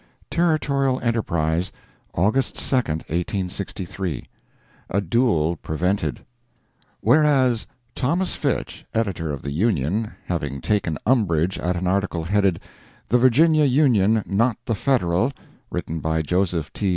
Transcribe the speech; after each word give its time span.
Territorial 0.31 0.99
Enterprise, 1.01 1.71
August 2.15 2.55
2, 2.55 2.75
1863 2.77 4.25
A 4.89 4.99
DUEL 4.99 5.57
PREVENTED 5.57 6.25
WHEREAS, 7.01 7.67
Thomas 7.93 8.33
Fitch, 8.35 8.83
editor 8.95 9.31
of 9.31 9.43
the 9.43 9.51
Union, 9.51 10.11
having 10.25 10.59
taken 10.59 10.97
umbrage 11.05 11.59
at 11.59 11.75
an 11.75 11.85
article 11.85 12.23
headed 12.23 12.61
"The 13.09 13.19
Virginia 13.19 13.65
Union—not 13.65 14.57
the 14.65 14.73
Federal," 14.73 15.31
written 15.69 15.99
by 15.99 16.23
Joseph 16.23 16.73
T. 16.73 16.89